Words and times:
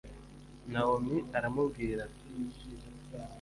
nawomi 0.71 1.15
aramubwira 1.37 1.99
ati 2.07 2.25